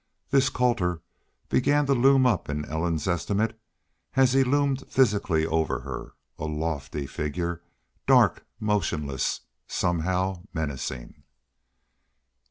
This 0.31 0.49
Colter 0.49 1.03
began 1.47 1.85
to 1.85 1.93
loom 1.93 2.25
up 2.25 2.49
in 2.49 2.65
Ellen's 2.65 3.07
estimate 3.07 3.55
as 4.15 4.33
he 4.33 4.43
loomed 4.43 4.83
physically 4.89 5.45
over 5.45 5.81
her, 5.81 6.13
a 6.39 6.45
lofty 6.45 7.05
figure, 7.05 7.61
dark 8.07 8.43
motionless, 8.59 9.41
somehow 9.67 10.41
menacing. 10.55 11.21